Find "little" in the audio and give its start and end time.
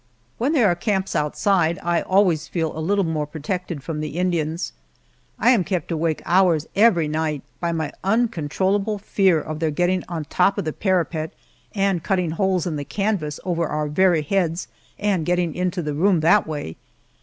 2.81-3.03